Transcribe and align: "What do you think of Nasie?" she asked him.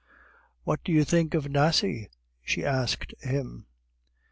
"What 0.63 0.83
do 0.83 0.91
you 0.91 1.03
think 1.03 1.35
of 1.35 1.45
Nasie?" 1.51 2.09
she 2.41 2.65
asked 2.65 3.13
him. 3.19 3.67